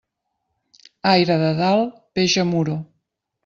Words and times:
Aire 1.11 1.37
de 1.43 1.51
dalt, 1.61 1.95
peix 2.19 2.41
a 2.47 2.51
Muro. 2.55 2.83